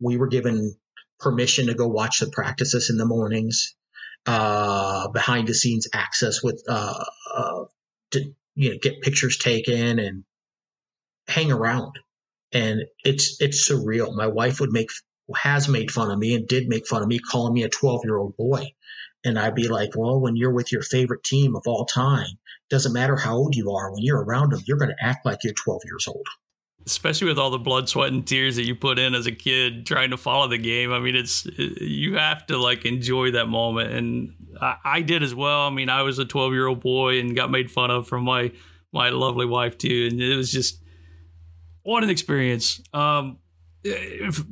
[0.00, 0.74] we were given
[1.20, 3.74] permission to go watch the practices in the mornings,
[4.26, 7.64] uh, behind the scenes access with uh, uh,
[8.12, 10.24] to you know get pictures taken and
[11.28, 11.98] hang around
[12.52, 14.14] and it's it's surreal.
[14.14, 14.88] My wife would make
[15.36, 18.02] has made fun of me and did make fun of me, calling me a 12
[18.04, 18.66] year old boy.
[19.24, 22.38] And I'd be like, well, when you're with your favorite team of all time,
[22.70, 25.42] doesn't matter how old you are, when you're around them, you're going to act like
[25.42, 26.26] you're 12 years old.
[26.86, 29.84] Especially with all the blood, sweat, and tears that you put in as a kid
[29.84, 30.92] trying to follow the game.
[30.92, 35.22] I mean, it's uh, you have to like enjoy that moment, and I, I did
[35.22, 35.62] as well.
[35.62, 38.24] I mean, I was a 12 year old boy and got made fun of from
[38.24, 38.52] my
[38.92, 40.80] my lovely wife too, and it was just
[41.88, 42.82] what an experience.
[42.92, 43.38] Um,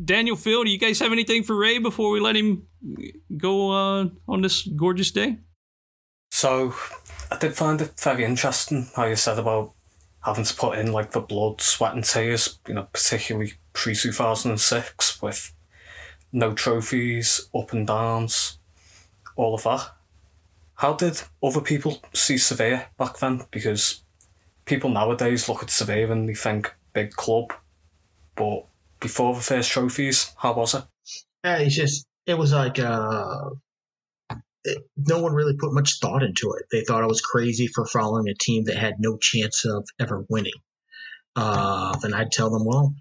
[0.02, 2.66] Daniel Phil, do you guys have anything for Ray before we let him
[3.36, 5.36] go uh, on this gorgeous day?
[6.30, 6.74] So,
[7.30, 9.74] I did find it very interesting how you said about
[10.24, 15.20] having to put in like the blood, sweat, and tears, you know, particularly pre 2006
[15.20, 15.52] with
[16.32, 18.56] no trophies, up and downs,
[19.36, 19.90] all of that.
[20.76, 23.42] How did other people see Sevilla back then?
[23.50, 24.04] Because
[24.64, 27.52] people nowadays look at Sevilla and they think big club,
[28.36, 28.64] but
[29.00, 30.82] before the first trophies, how was it?
[31.44, 33.50] Yeah, it's just it was like uh,
[34.64, 36.64] it, no one really put much thought into it.
[36.72, 40.24] They thought I was crazy for following a team that had no chance of ever
[40.30, 40.58] winning.
[41.36, 42.94] Uh, and I'd tell them, well,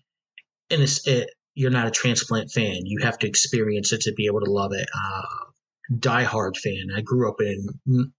[0.69, 2.86] and it's it, you're not a transplant fan.
[2.86, 4.88] You have to experience it to be able to love it.
[4.93, 5.45] Uh,
[5.91, 6.89] diehard fan.
[6.93, 7.67] I grew up in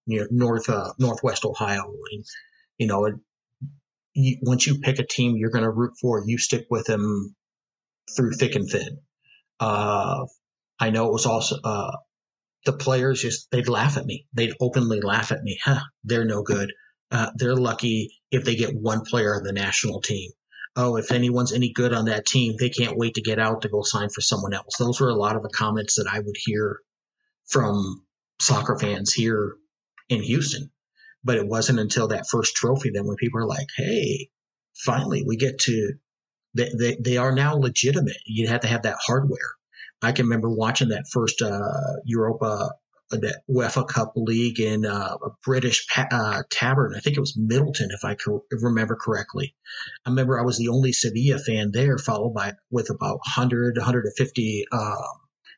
[0.07, 2.25] you know, north uh, northwest Ohio, and
[2.79, 3.12] you know,
[4.16, 7.35] you, once you pick a team you're going to root for, you stick with them
[8.16, 8.98] through thick and thin.
[9.61, 10.24] Uh,
[10.81, 11.92] I know it was also uh,
[12.64, 14.26] the players just they'd laugh at me.
[14.33, 15.59] They'd openly laugh at me.
[15.62, 16.72] Huh, they're no good.
[17.11, 20.31] Uh, they're lucky if they get one player on the national team.
[20.74, 23.68] Oh, if anyone's any good on that team, they can't wait to get out to
[23.68, 24.76] go sign for someone else.
[24.79, 26.81] Those were a lot of the comments that I would hear
[27.48, 28.05] from
[28.40, 29.57] soccer fans here
[30.09, 30.70] in Houston.
[31.27, 34.31] But it wasn't until that first trophy then when people are like, hey,
[34.75, 35.95] finally we get to,
[36.55, 38.19] they, they, they are now legitimate.
[38.27, 39.57] You have to have that hardware.
[40.03, 42.71] I can remember watching that first uh, Europa,
[43.12, 46.95] uh, that UEFA Cup League in uh, a British pa- uh, tavern.
[46.97, 49.55] I think it was Middleton, if I co- remember correctly.
[50.05, 54.67] I remember I was the only Sevilla fan there, followed by with about 100, 150
[54.73, 54.95] um,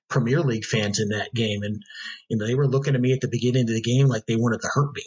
[0.08, 1.82] Premier League fans in that game, and
[2.28, 4.36] you know they were looking at me at the beginning of the game like they
[4.36, 5.04] wanted to hurt me.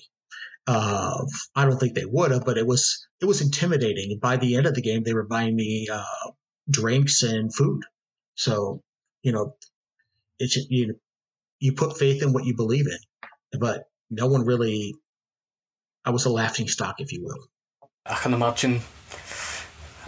[0.68, 4.20] Uh, I don't think they would have, but it was it was intimidating.
[4.22, 6.32] By the end of the game, they were buying me uh,
[6.70, 7.82] drinks and food.
[8.36, 8.82] So
[9.24, 9.56] you know,
[10.40, 10.96] it's you
[11.60, 14.96] you put faith in what you believe in, but no one really.
[16.04, 17.48] I was a laughing stock, if you will.
[18.06, 18.82] I can imagine.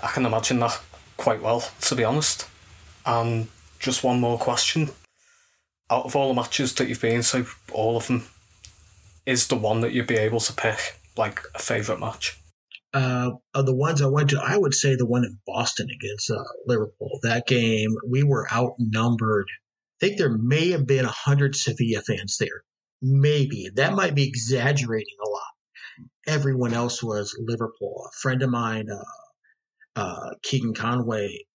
[0.02, 0.80] I can imagine that
[1.18, 2.48] quite well, to be honest.
[3.06, 3.48] And
[3.80, 4.90] just one more question.
[5.90, 8.24] Out of all the matches that you've been to, all of them,
[9.26, 12.40] is the one that you'd be able to pick like a favourite match?
[12.94, 16.30] Uh, of the ones I went to, I would say the one in Boston against
[16.30, 17.20] uh, Liverpool.
[17.24, 19.48] That game, we were outnumbered.
[19.50, 22.64] I think there may have been 100 Sevilla fans there.
[23.02, 23.70] Maybe.
[23.74, 25.42] That might be exaggerating a lot.
[26.28, 28.08] Everyone else was Liverpool.
[28.08, 31.46] A friend of mine, uh, uh Keegan Conway,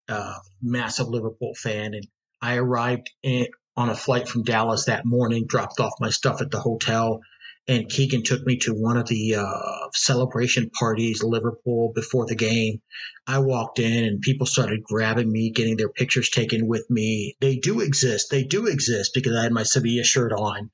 [0.60, 2.06] massive Liverpool fan, and
[2.42, 6.50] I arrived in, on a flight from Dallas that morning, dropped off my stuff at
[6.50, 7.20] the hotel,
[7.68, 12.80] and Keegan took me to one of the uh, celebration parties, Liverpool, before the game.
[13.26, 17.36] I walked in and people started grabbing me, getting their pictures taken with me.
[17.40, 18.30] They do exist.
[18.30, 20.70] They do exist because I had my Sevilla shirt on.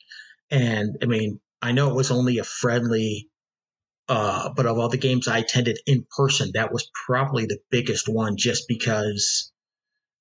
[0.51, 3.29] And I mean, I know it was only a friendly,
[4.09, 8.09] uh, but of all the games I attended in person, that was probably the biggest
[8.09, 9.51] one just because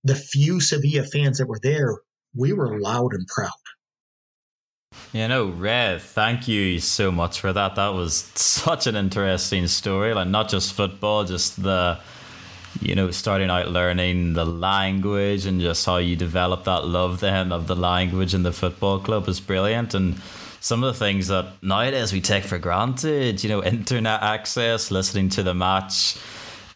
[0.03, 1.99] the few Sevilla fans that were there,
[2.35, 3.51] we were loud and proud.
[5.11, 7.75] You know, Red, thank you so much for that.
[7.75, 10.13] That was such an interesting story.
[10.13, 11.99] Like, not just football, just the,
[12.81, 17.51] you know, starting out learning the language and just how you develop that love then
[17.51, 19.93] of the language in the football club is brilliant.
[19.93, 20.19] And
[20.59, 25.29] some of the things that nowadays we take for granted, you know, internet access, listening
[25.29, 26.17] to the match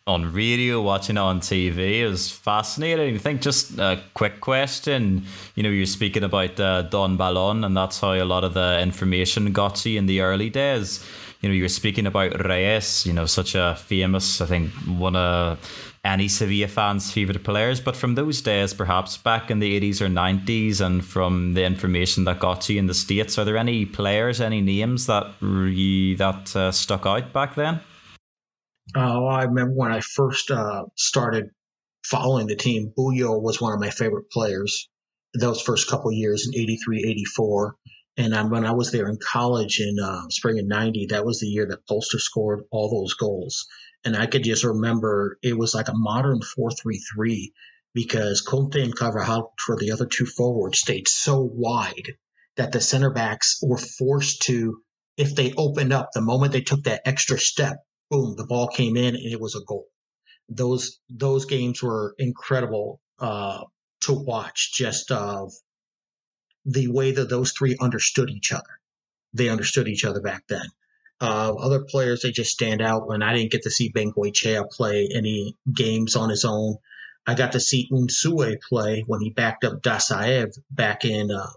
[0.08, 3.16] on radio, watching on TV is fascinating.
[3.16, 5.26] I think just a quick question.
[5.56, 8.80] You know, you're speaking about uh, Don Balón, and that's how a lot of the
[8.82, 11.06] information got to you in the early days.
[11.42, 15.60] You know, you're speaking about Reyes, you know, such a famous, I think, one of
[16.06, 17.82] any Sevilla fans' favourite players.
[17.82, 22.24] But from those days, perhaps back in the 80s or 90s, and from the information
[22.24, 26.16] that got to you in the States, are there any players, any names that, re-
[26.16, 27.82] that uh, stuck out back then?
[28.96, 31.50] Uh, I remember when I first uh, started
[32.04, 34.90] following the team, Buyo was one of my favorite players
[35.34, 37.76] those first couple years in 83, 84.
[38.18, 41.40] And um, when I was there in college in uh, spring of 90, that was
[41.40, 43.68] the year that Polster scored all those goals.
[44.04, 47.54] And I could just remember it was like a modern 4 3 3
[47.94, 52.16] because Conte and Carvajal, for the other two forwards, stayed so wide
[52.56, 54.82] that the center backs were forced to,
[55.18, 57.78] if they opened up the moment they took that extra step,
[58.10, 59.88] boom, the ball came in and it was a goal.
[60.50, 63.64] Those those games were incredible uh,
[64.02, 64.74] to watch.
[64.74, 65.52] Just of
[66.66, 68.80] the way that those three understood each other.
[69.34, 70.66] They understood each other back then.
[71.20, 73.08] Uh, other players they just stand out.
[73.08, 76.78] When I didn't get to see Bengoechea play any games on his own,
[77.26, 81.50] I got to see Unzué play when he backed up Dasaev back in uh,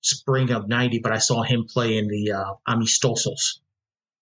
[0.00, 1.00] spring of '90.
[1.00, 3.58] But I saw him play in the uh, Amistosos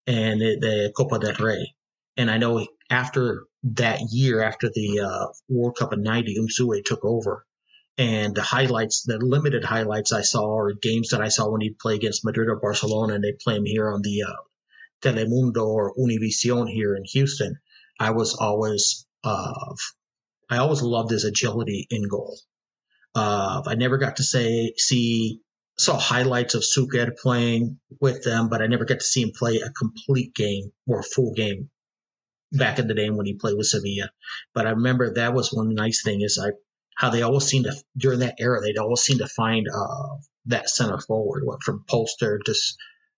[0.06, 1.74] and the, Copa del Rey.
[2.16, 7.04] And I know after that year, after the uh, World Cup of '90, Unzué took
[7.04, 7.44] over,
[7.98, 11.78] and the highlights, the limited highlights I saw, or games that I saw when he'd
[11.78, 14.36] play against Madrid or Barcelona, and they play him here on the uh,
[15.02, 17.58] Telemundo or Univision here in Houston.
[17.98, 19.74] I was always, uh,
[20.50, 22.38] I always loved his agility in goal.
[23.14, 25.40] Uh, I never got to say see
[25.76, 29.56] saw highlights of Suker playing with them, but I never got to see him play
[29.56, 31.70] a complete game or a full game
[32.52, 34.10] back in the day when he played with Sevilla.
[34.54, 36.52] But I remember that was one nice thing is I
[36.96, 40.16] how they always seemed to during that era they'd always seem to find uh,
[40.46, 42.54] that center forward went from Polster to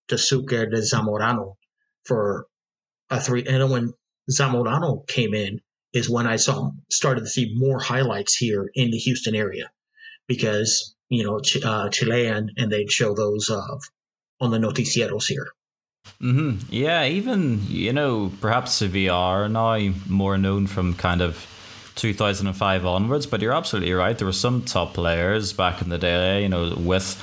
[0.09, 1.57] to Suker to Zamorano
[2.05, 2.47] for
[3.11, 3.45] a three.
[3.47, 3.93] And when
[4.31, 5.61] Zamorano came in
[5.93, 9.71] is when I saw started to see more highlights here in the Houston area
[10.27, 13.79] because you know uh, Chilean and they'd show those uh,
[14.41, 15.49] on the noticieros here.
[16.21, 16.67] Mm-hmm.
[16.71, 21.47] Yeah, even you know perhaps are now more known from kind of
[21.97, 23.27] 2005 onwards.
[23.27, 24.17] But you're absolutely right.
[24.17, 27.17] There were some top players back in the day, you know, with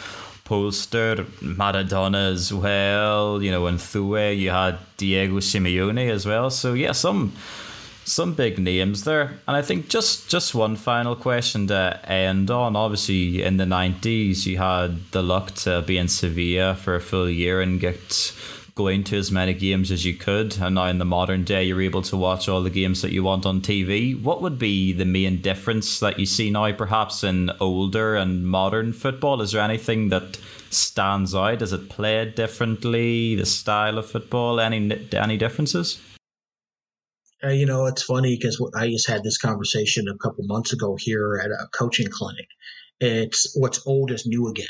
[0.45, 6.49] Polster, Maradona as well, you know, and Thue, you had Diego Simeone as well.
[6.49, 7.33] So yeah, some
[8.05, 9.39] some big names there.
[9.47, 12.75] And I think just just one final question to end on.
[12.75, 17.29] Obviously, in the nineties, you had the luck to be in Sevilla for a full
[17.29, 18.33] year and get
[18.75, 21.81] going to as many games as you could, and now in the modern day, you're
[21.81, 24.19] able to watch all the games that you want on TV.
[24.19, 28.91] What would be the main difference that you see now, perhaps in older and modern
[28.91, 29.41] football?
[29.41, 30.39] Is there anything that
[30.71, 31.61] stands out?
[31.61, 33.35] Is it played differently?
[33.35, 34.59] The style of football?
[34.59, 36.01] Any any differences?
[37.43, 40.95] Uh, you know, it's funny because I just had this conversation a couple months ago
[40.97, 42.47] here at a coaching clinic.
[42.99, 44.67] It's what's old is new again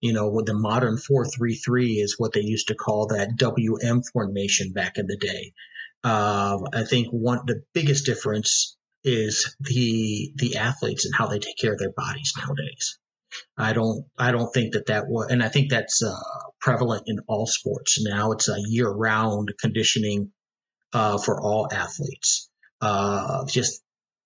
[0.00, 4.72] you know, with the modern 433 is what they used to call that WM formation
[4.72, 5.52] back in the day.
[6.04, 11.56] Uh, I think one the biggest difference is the the athletes and how they take
[11.56, 12.98] care of their bodies nowadays.
[13.56, 16.14] I don't I don't think that that was, and I think that's uh,
[16.60, 18.32] prevalent in all sports now.
[18.32, 20.30] It's a year round conditioning
[20.92, 22.48] uh, for all athletes.
[22.80, 23.82] Uh, just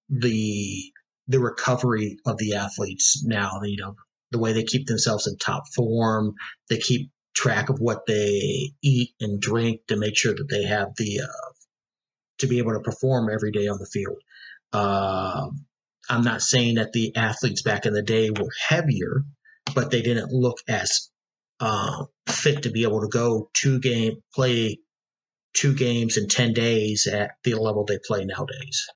[0.09, 0.93] the
[1.29, 3.61] the recovery of the athletes now.
[3.63, 3.97] You know,
[4.31, 6.35] the way they keep themselves in top form.
[6.69, 10.89] They keep track of what they eat and drink to make sure that they have
[10.97, 11.53] the uh,
[12.39, 14.19] to be able to perform every day on the field.
[14.73, 15.49] Uh,
[16.09, 19.25] I'm not saying that the athletes back in the day were heavier,
[19.75, 21.11] but they didn't look as
[21.61, 24.79] uh, fit to be able to go two game play
[25.55, 28.87] two games in 10 days at the level they play nowadays.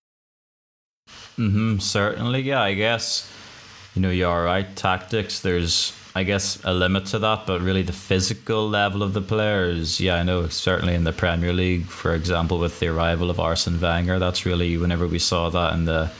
[1.39, 3.31] Mm-hmm, certainly, yeah, I guess
[3.95, 4.75] you know, you're right.
[4.75, 9.21] Tactics, there's, I guess, a limit to that, but really the physical level of the
[9.21, 13.39] players, yeah, I know, certainly in the Premier League, for example, with the arrival of
[13.39, 16.11] Arsene Wenger, that's really whenever we saw that in the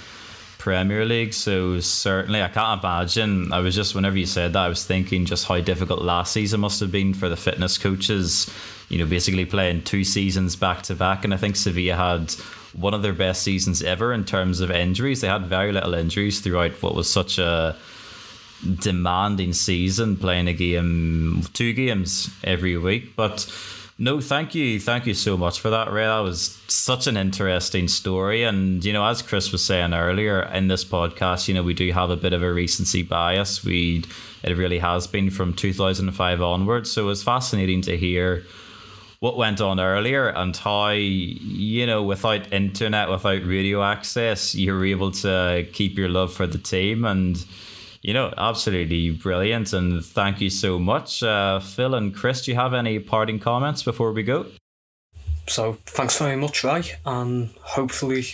[0.59, 1.35] Premier League.
[1.35, 3.53] So certainly, I can't imagine.
[3.53, 6.61] I was just whenever you said that, I was thinking just how difficult last season
[6.61, 8.49] must have been for the fitness coaches.
[8.89, 12.35] You know, basically playing two seasons back to back, and I think Sevilla had
[12.75, 15.21] one of their best seasons ever in terms of injuries.
[15.21, 17.77] They had very little injuries throughout what was such a
[18.81, 23.15] demanding season, playing a game, two games every week.
[23.15, 23.51] But
[23.97, 24.81] no, thank you.
[24.81, 26.05] Thank you so much for that, Ray.
[26.05, 28.43] That was such an interesting story.
[28.43, 31.91] And, you know, as Chris was saying earlier in this podcast, you know, we do
[31.93, 33.65] have a bit of a recency bias.
[33.65, 34.05] We
[34.43, 36.91] it really has been from 2005 onwards.
[36.91, 38.45] So it's fascinating to hear
[39.25, 44.85] what went on earlier and how you know without internet without radio access you were
[44.85, 47.07] able to keep your love for the team.
[47.07, 47.43] And
[48.03, 49.73] you know absolutely brilliant.
[49.73, 52.43] And thank you so much uh, phil and chris.
[52.43, 54.45] Do you have any parting comments before we go?
[55.47, 56.83] So thanks very much ray.
[57.07, 58.27] And hopefully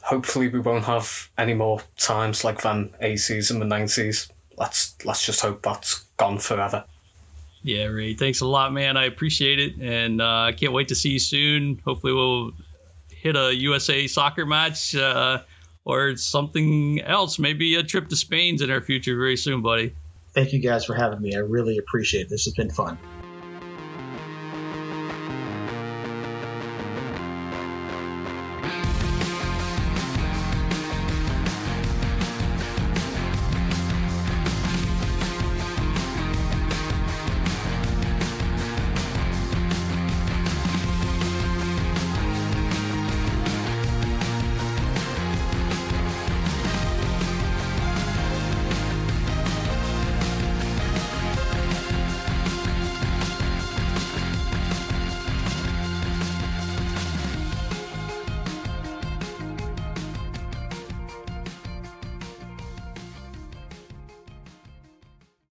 [0.00, 5.26] hopefully we won't have any more times like van 80s and the 90s let's let's
[5.26, 6.84] just hope that's gone forever
[7.62, 8.14] yeah, Ray.
[8.14, 8.96] Thanks a lot, man.
[8.96, 11.80] I appreciate it, and uh, I can't wait to see you soon.
[11.84, 12.52] Hopefully, we'll
[13.10, 15.42] hit a USA soccer match uh,
[15.84, 17.38] or something else.
[17.38, 19.92] Maybe a trip to Spain's in our future very soon, buddy.
[20.34, 21.34] Thank you guys for having me.
[21.34, 22.28] I really appreciate it.
[22.30, 22.96] This has been fun.